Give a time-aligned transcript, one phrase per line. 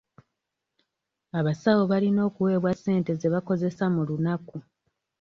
[1.39, 4.57] Abasawo balina okuweebwa ssente ze bakozesa mu lunaku.